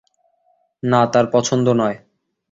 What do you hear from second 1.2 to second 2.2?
পছন্দ নয়।